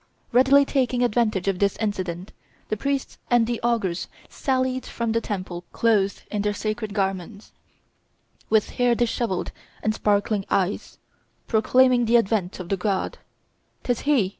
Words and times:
Readily 0.31 0.65
taking 0.65 1.03
advantage 1.03 1.47
of 1.47 1.59
this 1.59 1.77
incident, 1.77 2.31
the 2.69 2.75
priests 2.75 3.19
and 3.29 3.45
the 3.45 3.61
augurs 3.61 4.07
sallied 4.29 4.83
from 4.83 5.11
the 5.11 5.21
temple 5.21 5.63
clothed 5.73 6.23
in 6.31 6.41
their 6.41 6.55
sacred 6.55 6.95
garments, 6.95 7.51
with 8.49 8.71
hair 8.71 8.95
dishevelled 8.95 9.51
and 9.83 9.93
sparkling 9.93 10.43
eyes, 10.49 10.97
proclaiming 11.45 12.05
the 12.05 12.17
advent 12.17 12.59
of 12.59 12.69
the 12.69 12.77
god: 12.77 13.19
"'Tis 13.83 13.99
he! 13.99 14.29